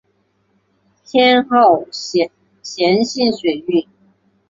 [1.05, 2.31] 偏好咸
[3.05, 3.87] 性水域。